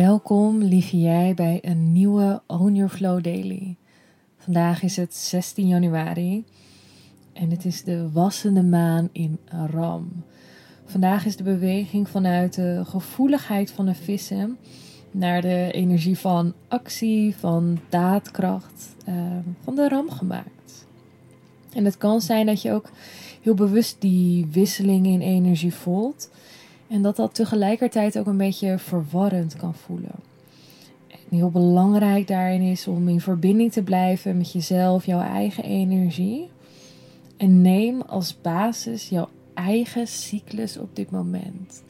Welkom, 0.00 0.62
lieve 0.62 1.00
jij, 1.00 1.34
bij 1.34 1.58
een 1.62 1.92
nieuwe 1.92 2.42
Own 2.46 2.74
Your 2.74 2.90
Flow 2.90 3.22
Daily. 3.22 3.76
Vandaag 4.36 4.82
is 4.82 4.96
het 4.96 5.14
16 5.14 5.68
januari 5.68 6.44
en 7.32 7.50
het 7.50 7.64
is 7.64 7.82
de 7.82 8.10
wassende 8.12 8.62
maan 8.62 9.08
in 9.12 9.38
Ram. 9.70 10.24
Vandaag 10.84 11.24
is 11.26 11.36
de 11.36 11.42
beweging 11.42 12.08
vanuit 12.08 12.54
de 12.54 12.82
gevoeligheid 12.84 13.70
van 13.70 13.86
de 13.86 13.94
vissen 13.94 14.58
naar 15.10 15.40
de 15.42 15.70
energie 15.72 16.18
van 16.18 16.54
actie, 16.68 17.36
van 17.36 17.78
daadkracht, 17.88 18.94
uh, 19.08 19.14
van 19.62 19.74
de 19.74 19.88
Ram 19.88 20.10
gemaakt. 20.10 20.86
En 21.72 21.84
het 21.84 21.98
kan 21.98 22.20
zijn 22.20 22.46
dat 22.46 22.62
je 22.62 22.72
ook 22.72 22.90
heel 23.42 23.54
bewust 23.54 24.00
die 24.00 24.46
wisseling 24.50 25.06
in 25.06 25.20
energie 25.20 25.74
voelt. 25.74 26.30
En 26.90 27.02
dat 27.02 27.16
dat 27.16 27.34
tegelijkertijd 27.34 28.18
ook 28.18 28.26
een 28.26 28.36
beetje 28.36 28.78
verwarrend 28.78 29.56
kan 29.56 29.74
voelen. 29.74 30.14
En 31.08 31.36
heel 31.36 31.50
belangrijk 31.50 32.26
daarin 32.26 32.62
is 32.62 32.86
om 32.86 33.08
in 33.08 33.20
verbinding 33.20 33.72
te 33.72 33.82
blijven 33.82 34.36
met 34.36 34.52
jezelf, 34.52 35.06
jouw 35.06 35.20
eigen 35.20 35.64
energie. 35.64 36.48
En 37.36 37.62
neem 37.62 38.00
als 38.00 38.40
basis 38.40 39.08
jouw 39.08 39.28
eigen 39.54 40.06
cyclus 40.06 40.76
op 40.76 40.96
dit 40.96 41.10
moment. 41.10 41.82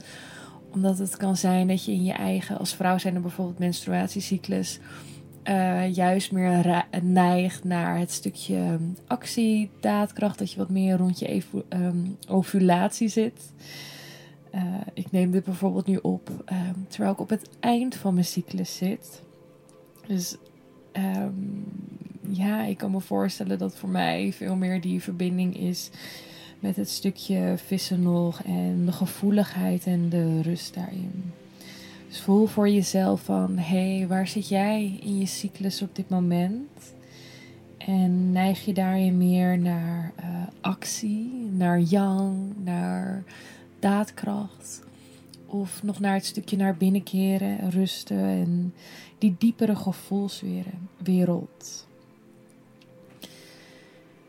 Omdat 0.72 0.98
het 0.98 1.16
kan 1.16 1.36
zijn 1.36 1.66
dat 1.66 1.84
je 1.84 1.92
in 1.92 2.04
je 2.04 2.12
eigen, 2.12 2.58
als 2.58 2.74
vrouw 2.74 2.98
zijn 2.98 3.14
er 3.14 3.20
bijvoorbeeld 3.20 3.58
menstruatiecyclus, 3.58 4.78
uh, 5.44 5.94
juist 5.94 6.32
meer 6.32 6.84
neigt 7.02 7.64
naar 7.64 7.98
het 7.98 8.10
stukje 8.10 8.78
actie, 9.06 9.70
daadkracht, 9.80 10.38
dat 10.38 10.52
je 10.52 10.58
wat 10.58 10.68
meer 10.68 10.96
rond 10.96 11.18
je 11.18 11.42
um, 11.68 12.16
ovulatie 12.28 13.08
zit. 13.08 13.52
Uh, 14.54 14.60
ik 14.94 15.10
neem 15.10 15.30
dit 15.30 15.44
bijvoorbeeld 15.44 15.86
nu 15.86 15.96
op 15.96 16.30
um, 16.52 16.86
terwijl 16.88 17.12
ik 17.12 17.20
op 17.20 17.28
het 17.28 17.48
eind 17.60 17.94
van 17.94 18.14
mijn 18.14 18.26
cyclus 18.26 18.76
zit. 18.76 19.22
Dus 20.06 20.36
um, 20.92 21.64
ja, 22.28 22.62
ik 22.62 22.76
kan 22.76 22.90
me 22.90 23.00
voorstellen 23.00 23.58
dat 23.58 23.76
voor 23.76 23.88
mij 23.88 24.32
veel 24.32 24.56
meer 24.56 24.80
die 24.80 25.02
verbinding 25.02 25.56
is 25.56 25.90
met 26.60 26.76
het 26.76 26.88
stukje 26.88 27.54
vissen 27.56 28.02
nog 28.02 28.42
en 28.42 28.82
de 28.86 28.92
gevoeligheid 28.92 29.86
en 29.86 30.08
de 30.08 30.42
rust 30.42 30.74
daarin. 30.74 31.32
Dus 32.08 32.20
voel 32.20 32.46
voor 32.46 32.68
jezelf 32.68 33.20
van, 33.20 33.58
hé, 33.58 33.96
hey, 33.96 34.06
waar 34.06 34.28
zit 34.28 34.48
jij 34.48 34.98
in 35.00 35.18
je 35.18 35.26
cyclus 35.26 35.82
op 35.82 35.96
dit 35.96 36.08
moment? 36.08 36.94
En 37.78 38.32
neig 38.32 38.64
je 38.64 38.72
daarin 38.72 39.18
meer 39.18 39.58
naar 39.58 40.12
uh, 40.20 40.26
actie, 40.60 41.48
naar 41.52 41.80
yang, 41.80 42.36
naar 42.64 43.24
daadkracht. 43.80 44.82
Of 45.46 45.82
nog 45.82 46.00
naar 46.00 46.14
het 46.14 46.24
stukje 46.24 46.56
naar 46.56 46.76
binnen 46.76 47.02
keren, 47.02 47.70
rusten 47.70 48.18
en 48.18 48.74
die 49.18 49.34
diepere 49.38 49.76
gevoelswereld. 49.76 51.88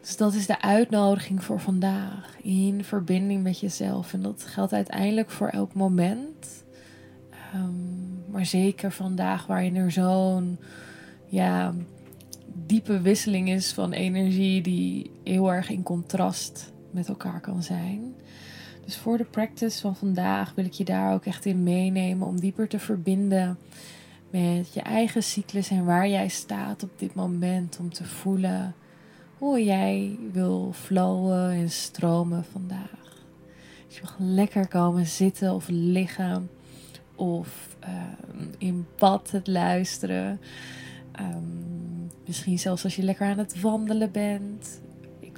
Dus 0.02 0.18
dat 0.18 0.34
is 0.34 0.46
de 0.46 0.62
uitnodiging 0.62 1.44
voor 1.44 1.60
vandaag. 1.60 2.38
In 2.42 2.84
verbinding 2.84 3.44
met 3.44 3.60
jezelf. 3.60 4.14
En 4.14 4.22
dat 4.22 4.44
geldt 4.44 4.74
uiteindelijk 4.74 5.30
voor 5.30 5.48
elk 5.48 5.74
moment. 5.74 6.64
Um, 7.56 8.02
maar 8.32 8.46
zeker 8.46 8.92
vandaag 8.92 9.46
waarin 9.46 9.76
er 9.76 9.92
zo'n 9.92 10.60
ja, 11.26 11.74
diepe 12.54 13.02
wisseling 13.02 13.50
is 13.50 13.74
van 13.74 13.92
energie 13.92 14.62
die 14.62 15.12
heel 15.24 15.54
erg 15.54 15.70
in 15.70 15.84
contrast 15.84 16.72
met 16.92 17.08
elkaar 17.08 17.42
kan 17.42 17.64
zijn. 17.64 18.16
Dus 18.86 18.98
voor 18.98 19.18
de 19.18 19.24
practice 19.24 19.80
van 19.82 19.96
vandaag 19.96 20.54
wil 20.56 20.66
ik 20.66 20.74
je 20.74 20.84
daar 20.84 21.14
ook 21.14 21.26
echt 21.26 21.46
in 21.46 21.64
meenemen 21.64 22.28
om 22.28 22.40
dieper 22.40 22.68
te 22.68 22.80
verbinden 22.80 23.58
met 24.30 24.74
je 24.74 24.82
eigen 24.82 25.24
cyclus 25.24 25.70
en 25.70 25.86
waar 25.86 26.08
jij 26.08 26.28
staat 26.28 26.84
op 26.84 27.00
dit 27.00 27.14
moment. 27.14 27.78
Om 27.80 27.94
te 27.94 28.06
voelen 28.06 28.76
hoe 29.38 29.64
jij 29.64 30.18
wil 30.32 30.72
flowen 30.74 31.52
en 31.52 31.70
stromen 31.70 32.44
vandaag. 32.52 33.24
Je 33.88 34.00
mag 34.02 34.16
lekker 34.20 34.68
komen 34.68 35.06
zitten 35.06 35.54
of 35.54 35.66
liggen 35.70 36.50
of 37.16 37.78
um, 38.40 38.50
in 38.58 38.88
bad 38.98 39.32
het 39.32 39.48
luisteren. 39.48 40.40
Um, 41.20 42.10
misschien 42.26 42.60
zelfs 42.60 42.84
als 42.84 42.96
je 42.96 43.04
lekker 43.04 43.28
aan 43.28 43.38
het 43.38 43.62
wandelen 43.62 44.12
bent 44.12 44.82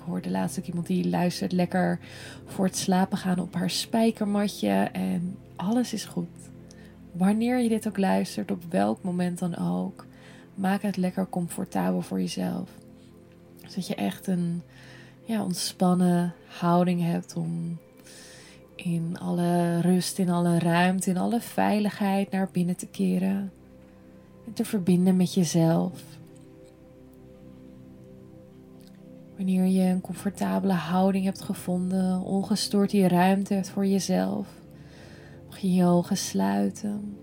hoorde 0.05 0.29
laatst 0.29 0.59
ook 0.59 0.65
iemand 0.65 0.87
die 0.87 1.09
luistert 1.09 1.51
lekker 1.51 1.99
voor 2.45 2.65
het 2.65 2.77
slapen 2.77 3.17
gaan 3.17 3.39
op 3.39 3.53
haar 3.53 3.69
spijkermatje. 3.69 4.89
En 4.91 5.37
alles 5.55 5.93
is 5.93 6.05
goed. 6.05 6.27
Wanneer 7.11 7.59
je 7.59 7.69
dit 7.69 7.87
ook 7.87 7.97
luistert, 7.97 8.51
op 8.51 8.63
welk 8.69 9.03
moment 9.03 9.39
dan 9.39 9.57
ook, 9.57 10.05
maak 10.55 10.81
het 10.81 10.97
lekker 10.97 11.29
comfortabel 11.29 12.01
voor 12.01 12.19
jezelf. 12.19 12.69
Zodat 13.65 13.87
je 13.87 13.95
echt 13.95 14.27
een 14.27 14.61
ja, 15.23 15.43
ontspannen 15.43 16.33
houding 16.59 17.01
hebt 17.01 17.35
om 17.35 17.77
in 18.75 19.17
alle 19.19 19.79
rust, 19.81 20.19
in 20.19 20.29
alle 20.29 20.59
ruimte, 20.59 21.09
in 21.09 21.17
alle 21.17 21.41
veiligheid 21.41 22.31
naar 22.31 22.49
binnen 22.51 22.75
te 22.75 22.87
keren. 22.87 23.51
En 24.45 24.53
te 24.53 24.65
verbinden 24.65 25.15
met 25.15 25.33
jezelf. 25.33 26.01
Wanneer 29.35 29.65
je 29.65 29.81
een 29.81 30.01
comfortabele 30.01 30.73
houding 30.73 31.25
hebt 31.25 31.41
gevonden, 31.41 32.21
ongestoord 32.21 32.89
die 32.89 33.07
ruimte 33.07 33.53
hebt 33.53 33.69
voor 33.69 33.85
jezelf, 33.85 34.47
mag 35.49 35.57
je 35.57 35.73
je 35.73 35.85
ogen 35.85 36.17
sluiten. 36.17 37.17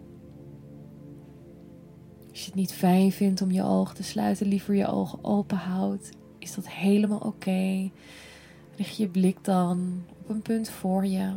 Als 2.31 2.41
je 2.41 2.47
het 2.47 2.54
niet 2.54 2.72
fijn 2.72 3.12
vindt 3.12 3.43
om 3.43 3.50
je 3.50 3.62
ogen 3.62 3.94
te 3.94 4.03
sluiten, 4.03 4.47
liever 4.47 4.75
je 4.75 4.87
ogen 4.87 5.25
open 5.25 5.56
houdt, 5.56 6.10
is 6.38 6.54
dat 6.54 6.69
helemaal 6.69 7.19
oké. 7.19 7.91
Richt 8.77 8.97
je 8.97 9.09
blik 9.09 9.44
dan 9.44 10.03
op 10.22 10.28
een 10.28 10.42
punt 10.42 10.69
voor 10.69 11.06
je. 11.06 11.32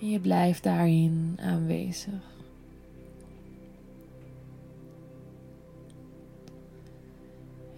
En 0.00 0.08
je 0.08 0.20
blijft 0.20 0.62
daarin 0.62 1.38
aanwezig. 1.40 2.31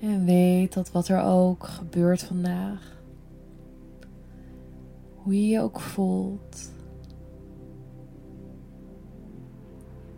En 0.00 0.24
weet 0.24 0.72
dat 0.72 0.92
wat 0.92 1.08
er 1.08 1.22
ook 1.22 1.66
gebeurt 1.66 2.22
vandaag, 2.22 3.02
hoe 5.14 5.34
je 5.34 5.48
je 5.48 5.60
ook 5.60 5.80
voelt, 5.80 6.72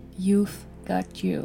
you've 0.09 0.59
got 0.85 1.21
you. 1.21 1.45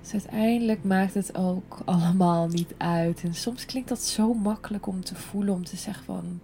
Dus 0.00 0.12
uiteindelijk 0.12 0.84
maakt 0.84 1.14
het 1.14 1.36
ook 1.36 1.82
allemaal 1.84 2.48
niet 2.48 2.74
uit. 2.76 3.22
En 3.22 3.34
soms 3.34 3.66
klinkt 3.66 3.88
dat 3.88 4.02
zo 4.02 4.34
makkelijk 4.34 4.86
om 4.86 5.04
te 5.04 5.14
voelen, 5.14 5.54
om 5.54 5.64
te 5.64 5.76
zeggen 5.76 6.04
van, 6.04 6.40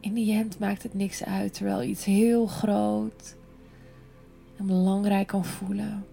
in 0.00 0.14
die 0.14 0.34
end 0.34 0.58
maakt 0.58 0.82
het 0.82 0.94
niks 0.94 1.24
uit, 1.24 1.54
terwijl 1.54 1.82
iets 1.82 2.04
heel 2.04 2.46
groot 2.46 3.36
en 4.56 4.66
belangrijk 4.66 5.26
kan 5.26 5.44
voelen. 5.44 6.04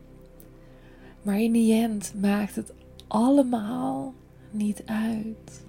Maar 1.21 1.39
in 1.39 1.51
die 1.51 1.73
end 1.73 2.13
maakt 2.21 2.55
het 2.55 2.73
allemaal 3.07 4.13
niet 4.51 4.81
uit. 4.85 5.65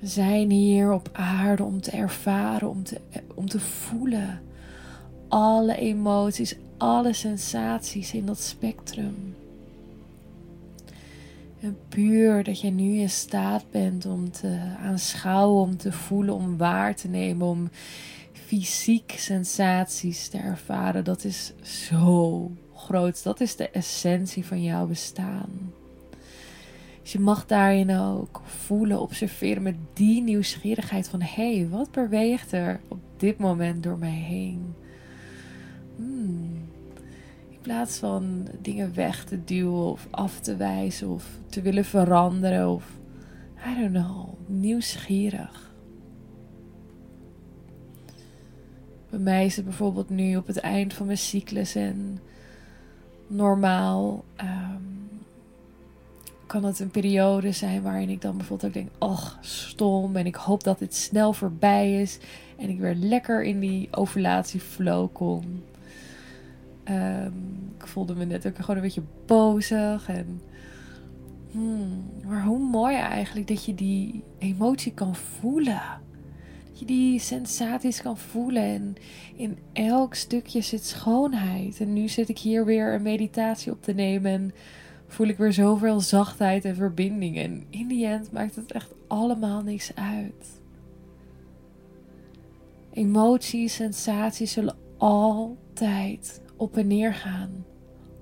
We 0.00 0.06
zijn 0.06 0.50
hier 0.50 0.92
op 0.92 1.08
aarde 1.12 1.62
om 1.62 1.80
te 1.80 1.90
ervaren, 1.90 2.68
om 2.68 2.82
te, 2.82 3.00
om 3.34 3.48
te 3.48 3.60
voelen. 3.60 4.40
Alle 5.28 5.76
emoties, 5.76 6.56
alle 6.76 7.12
sensaties 7.12 8.12
in 8.12 8.26
dat 8.26 8.40
spectrum. 8.40 9.34
En 11.60 11.78
puur 11.88 12.44
dat 12.44 12.60
je 12.60 12.70
nu 12.70 12.98
in 12.98 13.10
staat 13.10 13.64
bent 13.70 14.06
om 14.06 14.30
te 14.30 14.58
aanschouwen, 14.82 15.62
om 15.62 15.76
te 15.76 15.92
voelen, 15.92 16.34
om 16.34 16.56
waar 16.56 16.94
te 16.96 17.08
nemen, 17.08 17.46
om 17.46 17.70
fysiek 18.32 19.14
sensaties 19.16 20.28
te 20.28 20.38
ervaren, 20.38 21.04
dat 21.04 21.24
is 21.24 21.52
zo 21.62 22.50
groot. 22.82 23.22
Dat 23.22 23.40
is 23.40 23.56
de 23.56 23.70
essentie 23.70 24.46
van 24.46 24.62
jouw 24.62 24.86
bestaan. 24.86 25.72
Dus 27.02 27.12
je 27.12 27.20
mag 27.20 27.46
daarin 27.46 27.96
ook 27.96 28.40
voelen, 28.44 29.00
observeren 29.00 29.62
met 29.62 29.76
die 29.92 30.22
nieuwsgierigheid 30.22 31.08
van 31.08 31.20
hé, 31.22 31.56
hey, 31.56 31.68
wat 31.68 31.90
beweegt 31.90 32.52
er 32.52 32.80
op 32.88 32.98
dit 33.16 33.38
moment 33.38 33.82
door 33.82 33.98
mij 33.98 34.10
heen? 34.10 34.74
Hmm. 35.96 36.68
Ik 37.50 37.60
plaats 37.60 37.98
van 37.98 38.48
dingen 38.60 38.94
weg 38.94 39.24
te 39.24 39.44
duwen 39.44 39.90
of 39.90 40.06
af 40.10 40.40
te 40.40 40.56
wijzen 40.56 41.08
of 41.08 41.26
te 41.46 41.62
willen 41.62 41.84
veranderen 41.84 42.68
of, 42.68 42.98
I 43.66 43.80
don't 43.80 43.92
know, 43.92 44.28
nieuwsgierig. 44.46 45.70
Bij 49.10 49.20
mij 49.20 49.44
is 49.44 49.56
het 49.56 49.64
bijvoorbeeld 49.64 50.10
nu 50.10 50.36
op 50.36 50.46
het 50.46 50.58
eind 50.58 50.94
van 50.94 51.06
mijn 51.06 51.18
cyclus 51.18 51.74
en 51.74 52.18
normaal 53.32 54.24
ehm, 54.36 54.82
kan 56.46 56.64
het 56.64 56.80
een 56.80 56.90
periode 56.90 57.52
zijn 57.52 57.82
waarin 57.82 58.08
ik 58.08 58.20
dan 58.20 58.36
bijvoorbeeld 58.36 58.68
ook 58.68 58.74
denk, 58.74 58.90
ach, 58.98 59.38
stom 59.40 60.16
en 60.16 60.26
ik 60.26 60.34
hoop 60.34 60.64
dat 60.64 60.78
dit 60.78 60.94
snel 60.94 61.32
voorbij 61.32 62.00
is 62.00 62.18
en 62.56 62.68
ik 62.68 62.78
weer 62.78 62.94
lekker 62.94 63.42
in 63.44 63.60
die 63.60 63.88
ovulatieflow 63.90 65.08
kom. 65.12 65.62
Um, 66.88 67.72
ik 67.78 67.86
voelde 67.86 68.14
me 68.14 68.24
net 68.24 68.46
ook 68.46 68.56
gewoon 68.56 68.76
een 68.76 68.82
beetje 68.82 69.02
bozig 69.26 70.08
en 70.08 70.40
hmm, 71.50 72.10
maar 72.26 72.44
hoe 72.44 72.68
mooi 72.70 72.96
eigenlijk 72.96 73.48
dat 73.48 73.64
je 73.64 73.74
die 73.74 74.24
emotie 74.38 74.92
kan 74.92 75.16
voelen. 75.16 75.82
Die 76.84 77.18
sensaties 77.18 78.02
kan 78.02 78.18
voelen. 78.18 78.64
En 78.64 78.96
in 79.36 79.58
elk 79.72 80.14
stukje 80.14 80.60
zit 80.60 80.84
schoonheid. 80.84 81.80
En 81.80 81.92
nu 81.92 82.08
zit 82.08 82.28
ik 82.28 82.38
hier 82.38 82.64
weer 82.64 82.94
een 82.94 83.02
meditatie 83.02 83.72
op 83.72 83.82
te 83.82 83.92
nemen. 83.92 84.32
En 84.32 84.52
voel 85.06 85.26
ik 85.26 85.36
weer 85.36 85.52
zoveel 85.52 86.00
zachtheid 86.00 86.64
en 86.64 86.74
verbinding. 86.74 87.36
En 87.38 87.66
in 87.70 87.88
die 87.88 88.06
end 88.06 88.32
maakt 88.32 88.56
het 88.56 88.72
echt 88.72 88.94
allemaal 89.06 89.62
niks 89.62 89.94
uit. 89.94 90.60
Emoties, 92.92 93.74
sensaties 93.74 94.52
zullen 94.52 94.76
altijd 94.96 96.42
op 96.56 96.76
en 96.76 96.86
neer 96.86 97.14
gaan. 97.14 97.64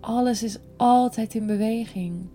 Alles 0.00 0.42
is 0.42 0.58
altijd 0.76 1.34
in 1.34 1.46
beweging. 1.46 2.28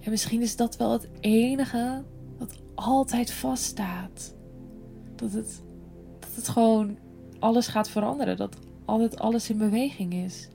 En 0.00 0.10
misschien 0.10 0.42
is 0.42 0.56
dat 0.56 0.76
wel 0.76 0.92
het 0.92 1.08
enige 1.20 2.02
wat 2.38 2.60
altijd 2.74 3.30
vaststaat. 3.30 4.34
Dat 5.16 5.32
het, 5.32 5.62
dat 6.20 6.34
het 6.34 6.48
gewoon 6.48 6.96
alles 7.38 7.66
gaat 7.66 7.88
veranderen. 7.88 8.36
Dat 8.36 8.56
altijd 8.84 9.18
alles 9.18 9.50
in 9.50 9.58
beweging 9.58 10.14
is. 10.14 10.48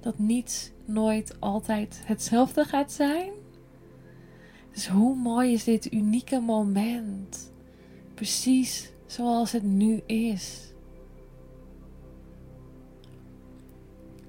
Dat 0.00 0.18
niets 0.18 0.70
nooit 0.84 1.36
altijd 1.38 2.02
hetzelfde 2.04 2.64
gaat 2.64 2.92
zijn. 2.92 3.30
Dus 4.72 4.88
hoe 4.88 5.16
mooi 5.16 5.52
is 5.52 5.64
dit 5.64 5.92
unieke 5.92 6.40
moment? 6.40 7.52
Precies 8.14 8.92
zoals 9.06 9.52
het 9.52 9.62
nu 9.62 10.02
is. 10.06 10.72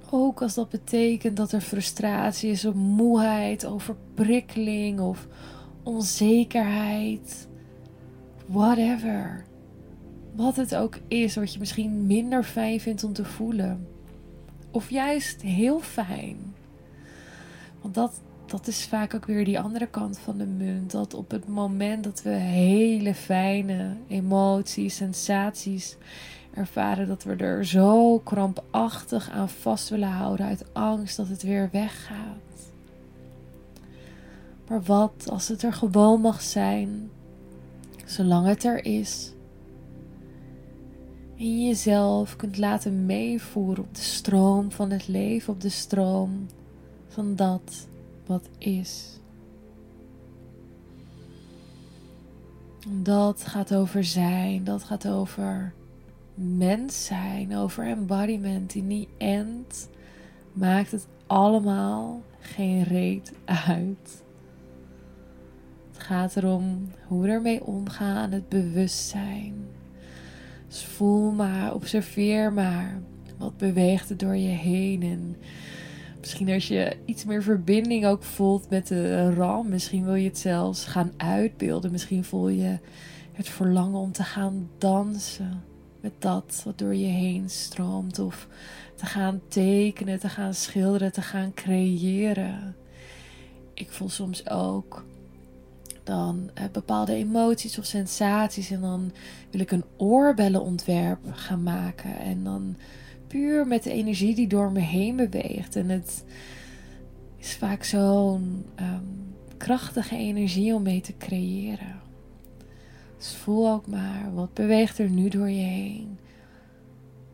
Ook 0.10 0.42
als 0.42 0.54
dat 0.54 0.70
betekent 0.70 1.38
dat 1.38 1.52
er 1.52 1.62
frustratie 1.62 2.52
is 2.52 2.66
of 2.66 2.74
moeheid, 2.74 3.66
overprikkeling 3.66 5.00
of 5.00 5.28
onzekerheid. 5.84 7.48
Whatever. 8.46 9.46
Wat 10.36 10.56
het 10.56 10.76
ook 10.76 11.00
is, 11.08 11.36
wat 11.36 11.54
je 11.54 11.60
misschien 11.60 12.08
minder 12.08 12.44
fijn 12.44 12.80
vindt 12.80 13.04
om 13.04 13.14
te 13.14 13.26
voelen. 13.26 13.88
Of 14.72 14.90
juist 14.90 15.42
heel 15.42 15.80
fijn. 15.80 16.38
Want 17.82 17.94
dat, 17.94 18.22
dat 18.46 18.68
is 18.68 18.86
vaak 18.86 19.14
ook 19.14 19.26
weer 19.26 19.46
die 19.46 19.60
andere 19.60 19.88
kant 19.88 20.20
van 20.20 20.38
de 20.38 20.46
munt. 20.46 20.92
Dat 20.92 21.14
op 21.14 21.32
het 21.32 21.48
moment 21.48 22.04
dat 22.04 22.22
we 22.22 22.30
hele 22.30 23.14
fijne 23.14 23.96
emoties, 24.08 24.96
sensaties 24.96 25.98
ervaren 26.54 27.08
dat 27.08 27.24
we 27.24 27.36
er 27.36 27.66
zo 27.66 28.20
krampachtig 28.20 29.30
aan 29.30 29.50
vast 29.50 29.90
willen 29.90 30.10
houden 30.10 30.46
uit 30.46 30.66
angst 30.74 31.18
dat 31.18 31.28
het 31.28 31.44
weer 31.44 31.70
weggaat. 31.72 32.72
Maar 34.68 34.82
wat 34.82 35.30
als 35.30 35.48
het 35.48 35.64
er 35.64 35.74
gewoon 35.74 36.22
mag 36.22 36.42
zijn, 36.42 37.10
zolang 38.06 38.48
het 38.48 38.64
er 38.64 38.86
is, 38.86 39.34
en 41.38 41.60
je 41.60 41.66
jezelf 41.66 42.36
kunt 42.36 42.58
laten 42.58 43.06
meevoeren 43.06 43.84
op 43.84 43.96
de 43.96 44.02
stroom 44.02 44.72
van 44.72 44.92
het 44.92 45.08
leven, 45.08 45.54
op 45.54 45.62
de 45.62 45.70
stroom 45.70 46.48
van 47.08 47.36
dat 47.36 47.88
wat 48.26 48.50
is. 48.58 49.20
Dat 52.88 53.44
gaat 53.48 53.76
over 53.76 54.04
zijn, 54.04 54.64
dat 54.64 54.84
gaat 54.84 55.08
over 55.08 55.74
mens 56.34 57.06
zijn, 57.06 57.56
over 57.56 57.88
embodiment. 57.88 58.76
In 58.76 58.88
die 58.88 59.08
end 59.18 59.90
maakt 60.54 60.92
het 60.92 61.08
allemaal 61.28 62.22
geen 62.40 62.84
reet 62.84 63.34
uit. 63.46 64.23
Gaat 66.04 66.36
erom 66.36 66.92
hoe 67.08 67.22
we 67.22 67.30
ermee 67.30 67.64
omgaan, 67.64 68.32
het 68.32 68.50
bewustzijn. 68.50 69.54
Dus 70.68 70.86
voel 70.86 71.32
maar, 71.32 71.74
observeer 71.74 72.54
maar. 72.54 73.02
Wat 73.38 73.58
beweegt 73.58 74.10
er 74.10 74.18
door 74.18 74.36
je 74.36 74.48
heen? 74.48 75.04
En 75.04 75.36
misschien 76.20 76.50
als 76.50 76.68
je 76.68 76.98
iets 77.06 77.26
meer 77.26 77.44
verbinding 77.44 78.06
ook 78.06 78.24
voelt 78.24 78.70
met 78.70 78.88
de 78.88 79.34
ram, 79.34 79.70
misschien 79.70 80.06
wil 80.06 80.16
je 80.16 80.28
het 80.28 80.38
zelfs 80.38 80.86
gaan 80.86 81.12
uitbeelden. 81.18 81.92
Misschien 81.92 82.24
voel 82.24 82.50
je 82.50 82.78
het 83.32 83.50
verlangen 83.50 84.00
om 84.00 84.12
te 84.12 84.24
gaan 84.24 84.70
dansen 84.78 85.64
met 86.02 86.14
dat 86.20 86.62
wat 86.66 86.78
door 86.78 86.96
je 86.96 87.08
heen 87.08 87.50
stroomt. 87.50 88.20
Of 88.20 88.48
te 88.96 89.06
gaan 89.06 89.42
tekenen, 89.48 90.20
te 90.20 90.30
gaan 90.30 90.54
schilderen, 90.54 91.12
te 91.12 91.22
gaan 91.22 91.54
creëren. 91.54 92.76
Ik 93.74 93.92
voel 93.92 94.10
soms 94.10 94.50
ook 94.50 95.04
dan 96.04 96.50
eh, 96.54 96.64
bepaalde 96.72 97.14
emoties 97.14 97.78
of 97.78 97.86
sensaties. 97.86 98.72
En 98.72 98.82
dan 98.82 99.12
wil 99.50 99.60
ik 99.60 99.72
een 99.72 99.86
oorbellenontwerp 99.98 101.20
gaan 101.32 101.64
maken. 101.64 102.18
En 102.18 102.44
dan 102.44 102.76
puur 103.28 103.68
met 103.68 103.84
de 103.84 103.92
energie 103.92 104.36
die 104.36 104.48
door 104.48 104.72
me 104.72 104.80
heen 104.80 105.16
beweegt. 105.16 105.76
En 105.76 105.90
het 105.90 106.24
is 107.38 107.56
vaak 107.56 107.84
zo'n 107.84 108.66
ehm, 108.76 109.04
krachtige 109.58 110.16
energie 110.16 110.74
om 110.74 110.84
mee 110.84 111.02
te 111.02 111.18
creëren. 111.18 112.02
Dus 113.18 113.36
voel 113.36 113.70
ook 113.70 113.88
maar, 113.88 114.34
wat 114.34 114.54
beweegt 114.54 115.00
er 115.00 115.10
nu 115.10 115.30
door 115.30 115.50
je 115.50 115.64
heen? 115.64 116.18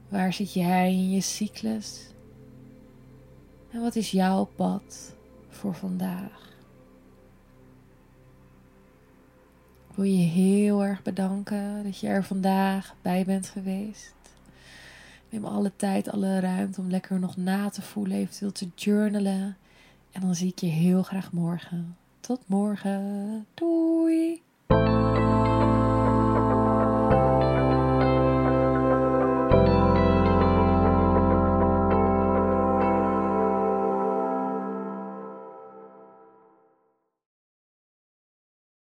Waar 0.09 0.33
zit 0.33 0.53
jij 0.53 0.91
in 0.91 1.09
je 1.09 1.21
cyclus? 1.21 2.07
En 3.71 3.81
wat 3.81 3.95
is 3.95 4.11
jouw 4.11 4.49
pad 4.55 5.15
voor 5.49 5.75
vandaag? 5.75 6.58
Wil 9.99 10.07
je 10.07 10.25
heel 10.25 10.83
erg 10.83 11.01
bedanken 11.01 11.83
dat 11.83 11.99
je 11.99 12.07
er 12.07 12.23
vandaag 12.23 12.95
bij 13.01 13.23
bent 13.25 13.49
geweest. 13.49 14.15
Neem 15.29 15.45
alle 15.45 15.71
tijd, 15.75 16.11
alle 16.11 16.39
ruimte 16.39 16.81
om 16.81 16.89
lekker 16.89 17.19
nog 17.19 17.37
na 17.37 17.69
te 17.69 17.81
voelen, 17.81 18.17
eventueel 18.17 18.51
te 18.51 18.67
journalen. 18.75 19.57
En 20.11 20.21
dan 20.21 20.35
zie 20.35 20.47
ik 20.47 20.59
je 20.59 20.67
heel 20.67 21.03
graag 21.03 21.31
morgen. 21.31 21.97
Tot 22.19 22.39
morgen. 22.45 23.45
Doei! 23.53 24.41